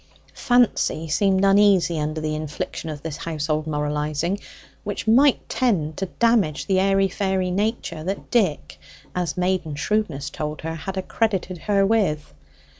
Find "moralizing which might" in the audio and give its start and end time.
3.67-5.47